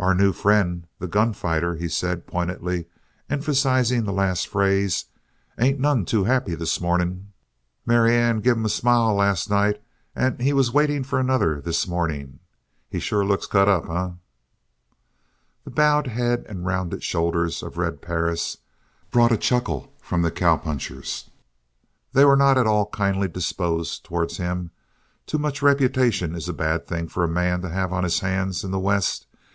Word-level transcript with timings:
"Our 0.00 0.14
new 0.14 0.32
friend, 0.32 0.86
the 1.00 1.08
gun 1.08 1.32
fighter," 1.32 1.74
he 1.74 1.88
said, 1.88 2.24
pointedly 2.24 2.84
emphasizing 3.28 4.04
the 4.04 4.12
last 4.12 4.46
phrase, 4.46 5.06
"ain't 5.58 5.80
none 5.80 6.04
too 6.04 6.22
happy 6.22 6.54
this 6.54 6.80
morning. 6.80 7.32
Marianne 7.84 8.38
give 8.38 8.56
him 8.56 8.64
a 8.64 8.68
smile 8.68 9.12
last 9.12 9.50
night 9.50 9.82
and 10.14 10.40
he 10.40 10.52
was 10.52 10.70
waiting 10.72 11.02
for 11.02 11.18
another 11.18 11.60
this 11.60 11.88
morning. 11.88 12.38
He 12.88 13.00
sure 13.00 13.24
looks 13.24 13.48
cut 13.48 13.68
up, 13.68 13.90
eh?" 13.90 14.12
The 15.64 15.72
bowed 15.72 16.06
head 16.06 16.46
and 16.48 16.64
rounded 16.64 17.02
shoulders 17.02 17.60
of 17.60 17.76
Red 17.76 18.00
Perris 18.00 18.58
brought 19.10 19.32
a 19.32 19.36
chuckle 19.36 19.92
from 20.00 20.22
the 20.22 20.30
cowpunchers. 20.30 21.28
They 22.12 22.24
were 22.24 22.36
not 22.36 22.56
at 22.56 22.68
all 22.68 22.86
kindly 22.86 23.26
disposed 23.26 24.04
towards 24.04 24.36
him. 24.36 24.70
Too 25.26 25.38
much 25.38 25.60
reputation 25.60 26.36
is 26.36 26.48
a 26.48 26.52
bad 26.52 26.86
thing 26.86 27.08
for 27.08 27.24
a 27.24 27.28
man 27.28 27.62
to 27.62 27.68
have 27.70 27.92
on 27.92 28.04
his 28.04 28.20
hands 28.20 28.62
in 28.62 28.70
the 28.70 28.78
West. 28.78 29.24